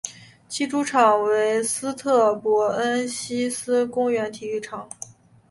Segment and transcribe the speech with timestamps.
[0.49, 4.89] 其主场为斯特伯恩希思公园体育场。